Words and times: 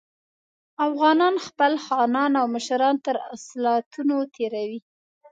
افغانان 0.87 1.35
خپل 1.47 1.73
خانان 1.85 2.31
او 2.41 2.45
مشران 2.55 2.95
تر 3.05 3.15
اصالتونو 3.35 4.15
تېروي. 4.33 4.79